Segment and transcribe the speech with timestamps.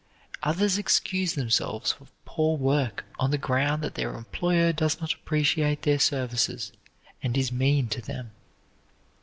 [0.41, 5.83] Others excuse themselves for poor work on the ground that their employer does not appreciate
[5.83, 6.71] their services
[7.21, 8.31] and is mean to them.